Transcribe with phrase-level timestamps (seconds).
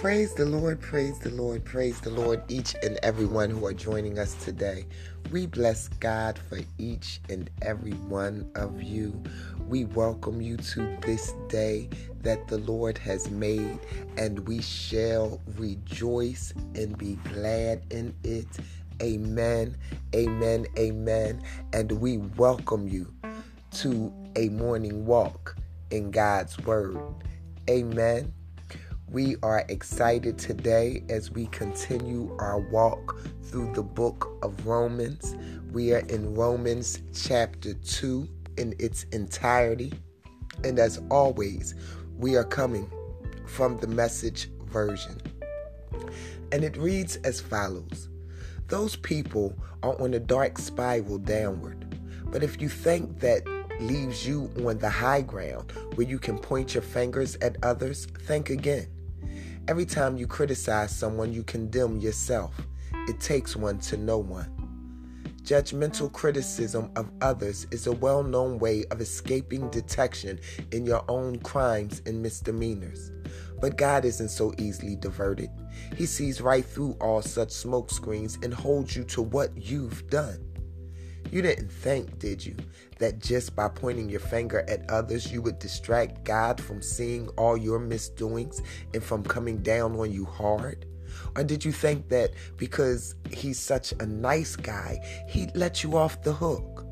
[0.00, 4.18] Praise the Lord, praise the Lord, praise the Lord, each and everyone who are joining
[4.18, 4.86] us today.
[5.30, 9.22] We bless God for each and every one of you.
[9.68, 11.90] We welcome you to this day
[12.22, 13.78] that the Lord has made,
[14.16, 18.48] and we shall rejoice and be glad in it.
[19.02, 19.76] Amen,
[20.14, 21.42] amen, amen.
[21.74, 23.12] And we welcome you
[23.72, 25.56] to a morning walk
[25.90, 26.98] in God's Word.
[27.68, 28.32] Amen.
[29.12, 35.34] We are excited today as we continue our walk through the book of Romans.
[35.72, 39.92] We are in Romans chapter 2 in its entirety.
[40.62, 41.74] And as always,
[42.18, 42.88] we are coming
[43.48, 45.20] from the message version.
[46.52, 48.10] And it reads as follows
[48.68, 51.98] Those people are on a dark spiral downward.
[52.26, 53.42] But if you think that
[53.80, 58.50] leaves you on the high ground where you can point your fingers at others, think
[58.50, 58.86] again.
[59.70, 62.60] Every time you criticize someone, you condemn yourself.
[63.06, 64.52] It takes one to know one.
[65.44, 70.40] Judgmental criticism of others is a well known way of escaping detection
[70.72, 73.12] in your own crimes and misdemeanors.
[73.60, 75.50] But God isn't so easily diverted.
[75.94, 80.49] He sees right through all such smokescreens and holds you to what you've done.
[81.30, 82.56] You didn't think, did you,
[82.98, 87.56] that just by pointing your finger at others, you would distract God from seeing all
[87.56, 88.60] your misdoings
[88.94, 90.86] and from coming down on you hard?
[91.36, 96.22] Or did you think that because he's such a nice guy, he'd let you off
[96.22, 96.84] the hook?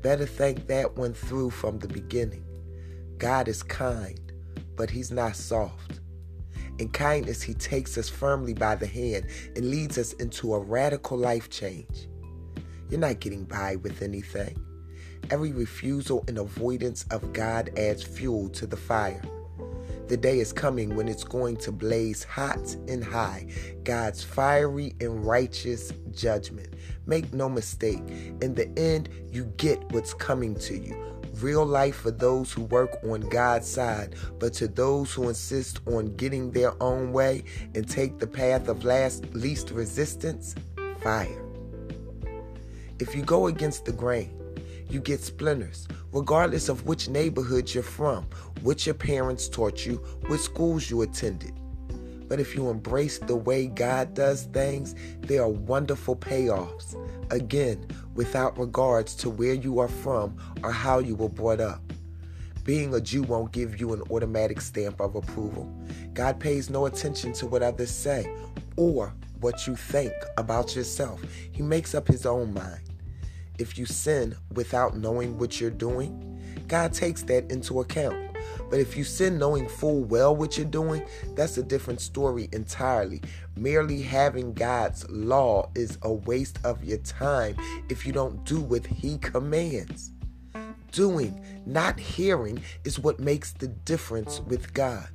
[0.00, 2.44] Better think that one through from the beginning.
[3.18, 4.32] God is kind,
[4.76, 6.00] but he's not soft.
[6.78, 11.18] In kindness, he takes us firmly by the hand and leads us into a radical
[11.18, 12.08] life change.
[12.88, 14.58] You're not getting by with anything.
[15.30, 19.22] Every refusal and avoidance of God adds fuel to the fire.
[20.08, 23.46] The day is coming when it's going to blaze hot and high,
[23.84, 26.68] God's fiery and righteous judgment.
[27.04, 28.00] Make no mistake,
[28.40, 30.96] in the end, you get what's coming to you.
[31.40, 36.16] Real life for those who work on God's side, but to those who insist on
[36.16, 40.54] getting their own way and take the path of last least resistance,
[41.02, 41.47] fire.
[43.00, 44.30] If you go against the grain,
[44.90, 48.24] you get splinters, regardless of which neighborhood you're from,
[48.62, 51.52] which your parents taught you, which schools you attended.
[52.26, 56.96] But if you embrace the way God does things, there are wonderful payoffs.
[57.30, 61.80] Again, without regards to where you are from or how you were brought up.
[62.64, 65.72] Being a Jew won't give you an automatic stamp of approval.
[66.14, 68.30] God pays no attention to what others say
[68.76, 71.22] or what you think about yourself.
[71.52, 72.87] He makes up his own mind
[73.58, 78.16] if you sin without knowing what you're doing, God takes that into account.
[78.70, 83.22] But if you sin knowing full well what you're doing, that's a different story entirely.
[83.56, 87.56] Merely having God's law is a waste of your time
[87.88, 90.12] if you don't do what He commands.
[90.92, 95.08] Doing, not hearing, is what makes the difference with God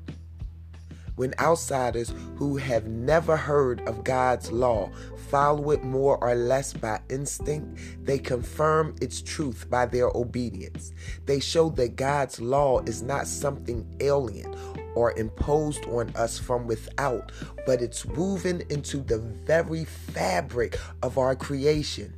[1.15, 4.89] when outsiders who have never heard of God's law
[5.29, 10.91] follow it more or less by instinct, they confirm its truth by their obedience.
[11.25, 14.55] They show that God's law is not something alien
[14.95, 17.31] or imposed on us from without,
[17.65, 22.13] but it's woven into the very fabric of our creation.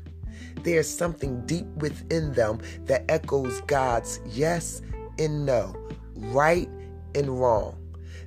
[0.61, 4.81] There's something deep within them that echoes God's yes
[5.19, 5.75] and no,
[6.15, 6.69] right
[7.13, 7.77] and wrong.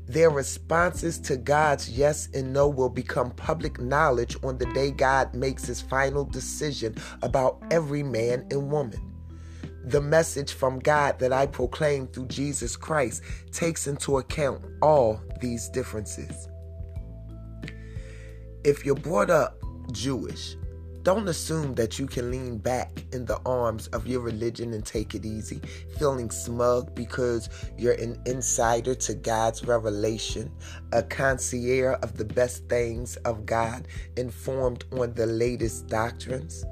[0.09, 5.35] Their responses to God's yes and no will become public knowledge on the day God
[5.35, 9.01] makes his final decision about every man and woman.
[9.85, 15.69] The message from God that I proclaim through Jesus Christ takes into account all these
[15.69, 16.49] differences.
[18.65, 19.63] If you're brought up
[19.93, 20.57] Jewish,
[21.03, 25.15] don't assume that you can lean back in the arms of your religion and take
[25.15, 25.61] it easy,
[25.99, 30.51] feeling smug because you're an insider to God's revelation,
[30.93, 33.87] a concierge of the best things of God,
[34.17, 36.65] informed on the latest doctrines.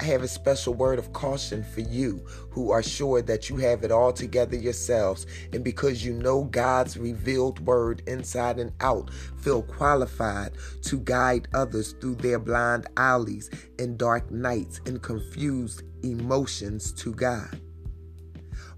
[0.00, 3.84] I have a special word of caution for you who are sure that you have
[3.84, 9.62] it all together yourselves, and because you know God's revealed word inside and out, feel
[9.62, 10.52] qualified
[10.82, 17.60] to guide others through their blind alleys and dark nights and confused emotions to God.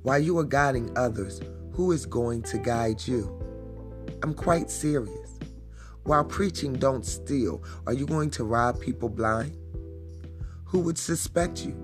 [0.02, 1.40] While you are guiding others,
[1.72, 3.42] who is going to guide you?
[4.22, 5.38] I'm quite serious.
[6.04, 9.56] While preaching don't steal, are you going to rob people blind?
[10.66, 11.74] Who would suspect you.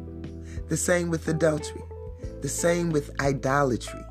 [0.69, 1.83] The same with adultery,
[2.41, 4.05] the same with idolatry.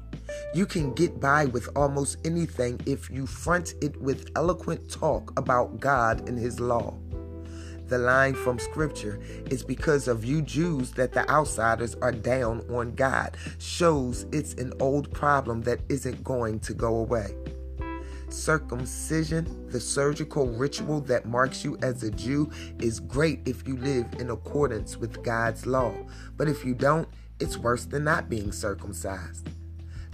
[0.54, 5.80] You can get by with almost anything if you front it with eloquent talk about
[5.80, 6.98] God and His law.
[7.88, 9.20] The line from Scripture
[9.50, 14.72] is because of you Jews that the outsiders are down on God shows it's an
[14.80, 17.36] old problem that isn't going to go away.
[18.34, 22.50] Circumcision, the surgical ritual that marks you as a Jew,
[22.80, 25.94] is great if you live in accordance with God's law.
[26.38, 27.08] But if you don't,
[27.40, 29.50] it's worse than not being circumcised.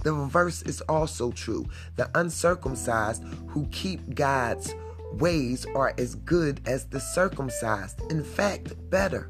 [0.03, 1.67] The reverse is also true.
[1.95, 4.73] The uncircumcised who keep God's
[5.13, 7.99] ways are as good as the circumcised.
[8.11, 9.29] In fact, better.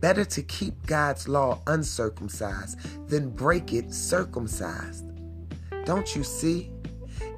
[0.00, 5.04] Better to keep God's law uncircumcised than break it circumcised.
[5.84, 6.70] Don't you see?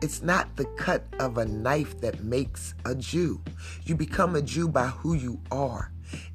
[0.00, 3.42] It's not the cut of a knife that makes a Jew.
[3.84, 5.90] You become a Jew by who you are.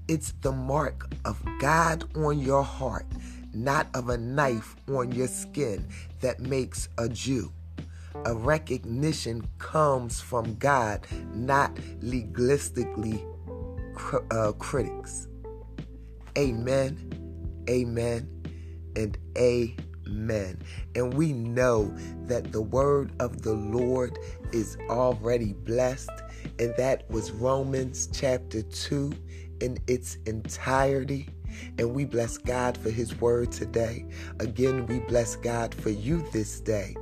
[0.10, 3.06] It's the mark of God on your heart,
[3.54, 5.88] not of a knife on your skin,
[6.19, 7.54] that makes a Jew.
[8.25, 13.24] A recognition comes from God, not legalistically
[14.30, 15.30] uh, critics.
[16.38, 16.98] Amen,
[17.69, 18.30] amen,
[18.98, 19.93] and amen.
[20.08, 20.62] Amen.
[20.96, 21.94] And we know
[22.28, 24.18] that the word of the Lord
[24.52, 26.12] is already blessed.
[26.60, 29.14] And that was Romans chapter 2
[29.62, 31.30] in its entirety.
[31.78, 34.06] And we bless God for his word today.
[34.40, 36.96] Again, we bless God for you this day.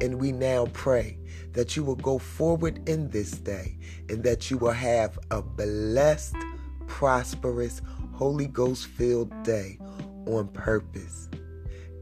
[0.00, 1.18] And we now pray
[1.52, 3.78] that you will go forward in this day
[4.08, 6.36] and that you will have a blessed,
[6.86, 7.80] prosperous,
[8.12, 9.78] Holy Ghost filled day
[10.26, 11.28] on purpose.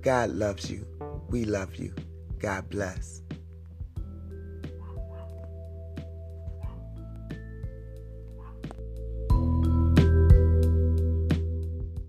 [0.02, 0.84] God loves you.
[1.30, 1.94] We love you.
[2.40, 3.22] God bless.